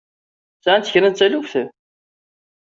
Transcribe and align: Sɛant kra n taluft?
Sɛant 0.63 0.91
kra 0.93 1.09
n 1.09 1.13
taluft? 1.13 1.53